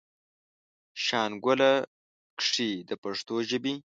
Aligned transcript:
شانګله 1.05 1.71
کښې 2.43 2.69
د 2.89 2.91
پښتو 3.03 3.35
ژبې 3.49 3.73